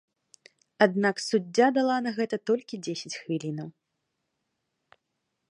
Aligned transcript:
Аднак 0.85 1.15
суддзя 1.25 1.67
дала 1.77 1.97
на 2.07 2.11
гэта 2.21 2.35
толькі 2.51 2.81
дзесяць 2.89 3.15
хвілінаў. 3.19 3.71